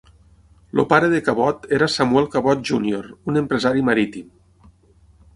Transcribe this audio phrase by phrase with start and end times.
[0.75, 4.33] El pare de Cabot era Samuel Cabot Junior, un empresari marítim.